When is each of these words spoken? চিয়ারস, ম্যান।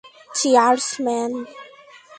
চিয়ারস, 0.37 0.87
ম্যান। 1.05 1.31